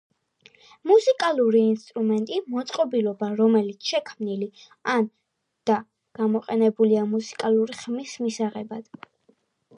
[0.91, 4.49] მუსიკალური ინსტრუმენტი მოწყობილობა რომელიც შექმნილი
[4.95, 5.07] ან
[5.71, 5.77] და
[6.23, 8.93] გამოყენებულია მუსიკალური ხმის მისაღებად.